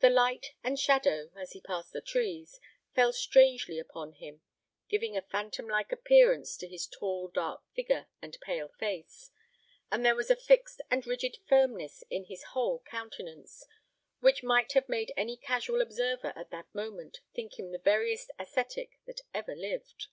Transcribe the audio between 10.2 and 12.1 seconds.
a fixed and rigid firmness